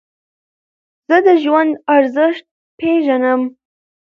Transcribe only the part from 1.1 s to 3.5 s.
د ژوند ارزښت پېژنم.